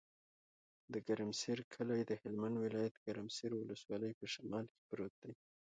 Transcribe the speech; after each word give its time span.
د 0.93 0.95
ګرمسر 1.07 1.57
کلی 1.73 2.01
د 2.05 2.11
هلمند 2.21 2.55
ولایت، 2.65 2.95
ګرمسر 3.05 3.51
ولسوالي 3.55 4.11
په 4.19 4.25
شمال 4.33 4.65
کې 4.73 4.81
پروت 4.89 5.13
دی. 5.23 5.33